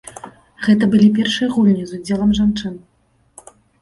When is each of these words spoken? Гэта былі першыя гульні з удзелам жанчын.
Гэта 0.67 0.83
былі 0.93 1.09
першыя 1.17 1.49
гульні 1.57 1.85
з 1.91 1.99
удзелам 1.99 2.33
жанчын. 2.39 2.75